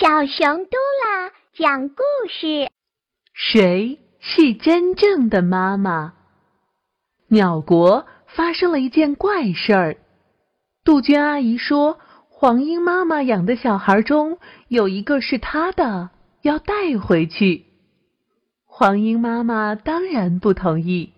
[0.00, 2.70] 小熊嘟啦讲故事：
[3.34, 6.14] 谁是真正的妈妈？
[7.28, 9.98] 鸟国发生了一件怪事儿。
[10.84, 11.98] 杜鹃阿姨说，
[12.30, 16.08] 黄莺妈妈养的小孩中有一个是她的，
[16.40, 17.66] 要带回去。
[18.64, 21.12] 黄莺妈妈当然不同意。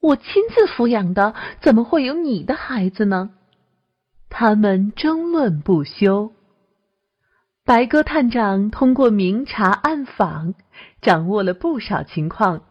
[0.00, 3.30] 我亲自抚养的，怎么会有你的孩子呢？
[4.28, 6.32] 他们争论不休。
[7.68, 10.54] 白鸽探长通过明察暗访，
[11.02, 12.62] 掌握了不少情况。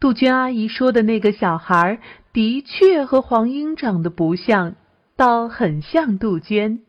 [0.00, 2.00] 杜鹃阿姨说的那个小孩
[2.32, 4.74] 的确和黄莺长得不像，
[5.16, 6.80] 倒很像杜鹃，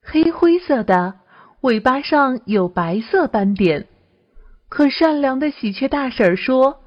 [0.00, 1.16] 黑灰色的，
[1.60, 3.86] 尾巴上有白色斑点。
[4.70, 6.80] 可善良的喜鹊大婶说，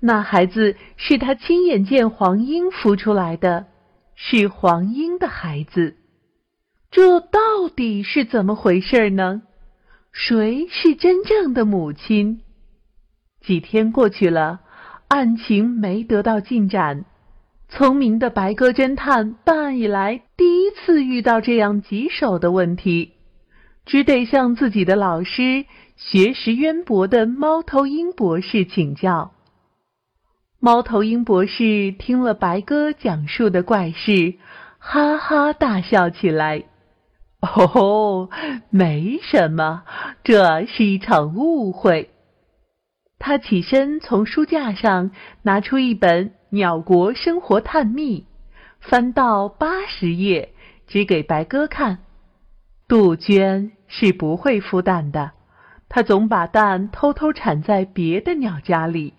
[0.00, 3.68] 那孩子是他亲眼见黄莺孵出来的，
[4.16, 5.96] 是黄莺的孩子。
[6.90, 7.20] 这
[7.64, 9.40] 到底是怎么回事呢？
[10.12, 12.42] 谁是真正的母亲？
[13.40, 14.60] 几天过去了，
[15.08, 17.06] 案情没得到进展。
[17.70, 23.12] 聪明的白鸽侦探办案以来第一次遇到这样棘手的问题，
[23.86, 25.64] 只得向自己的老师、
[25.96, 29.32] 学识渊博的猫头鹰博士请教。
[30.60, 34.34] 猫头鹰博士听了白鸽讲述的怪事，
[34.78, 36.64] 哈哈大笑起来。
[37.44, 38.30] 哦，
[38.70, 39.82] 没什么，
[40.22, 42.10] 这是一场误会。
[43.18, 45.10] 他起身从书架上
[45.42, 48.20] 拿出一本《鸟国生活探秘》，
[48.80, 50.52] 翻到八十页，
[50.86, 52.00] 指给白鸽看。
[52.86, 55.32] 杜鹃是不会孵蛋的，
[55.88, 59.14] 它总把蛋偷偷产在别的鸟家里，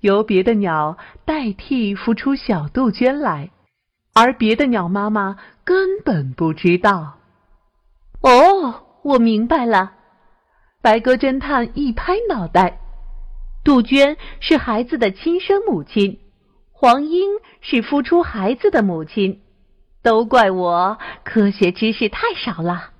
[0.00, 3.50] 由别的鸟代替孵出小杜鹃来，
[4.14, 7.18] 而别的鸟妈妈根本不知道。
[8.24, 9.92] 哦，我明白了。
[10.80, 12.80] 白鸽侦探一拍脑袋：
[13.62, 16.20] 杜鹃是孩子的亲生母亲，
[16.72, 19.42] 黄莺是孵出孩子的母亲。
[20.02, 22.92] 都怪我科学知识太少了。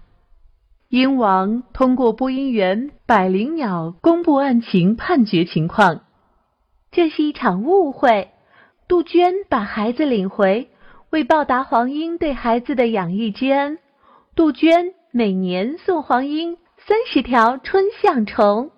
[0.90, 6.02] 鹰王通过播音员百灵鸟公布案情判决情况：
[6.90, 8.28] 这是一场误会。
[8.88, 10.68] 杜鹃把孩子领回，
[11.08, 13.78] 为报答黄莺对孩子的养育之恩，
[14.36, 14.92] 杜鹃。
[15.16, 18.72] 每年送黄莺三十条春向虫。